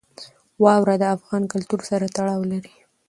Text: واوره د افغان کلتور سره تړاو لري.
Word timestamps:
واوره 0.63 0.95
د 0.99 1.03
افغان 1.15 1.43
کلتور 1.53 1.79
سره 1.89 2.05
تړاو 2.15 2.41
لري. 2.51 2.75